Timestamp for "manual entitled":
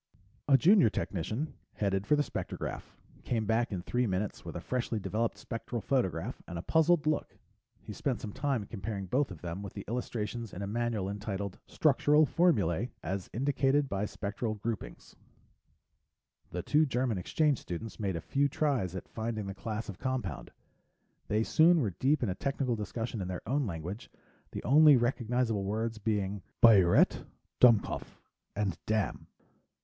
10.65-11.59